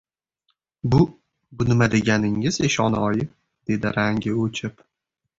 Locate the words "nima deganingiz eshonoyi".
1.71-3.27